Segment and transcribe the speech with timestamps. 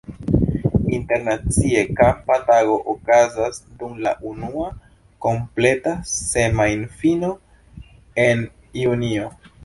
[0.99, 4.69] Internacie kampa tago okazas dum la unua
[5.25, 7.29] kompleta semajnfino
[8.25, 8.43] en
[8.85, 9.29] junio.